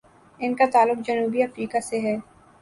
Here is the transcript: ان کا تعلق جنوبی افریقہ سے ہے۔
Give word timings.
ان 0.39 0.53
کا 0.55 0.65
تعلق 0.73 1.05
جنوبی 1.07 1.43
افریقہ 1.43 1.79
سے 1.83 1.99
ہے۔ 2.01 2.15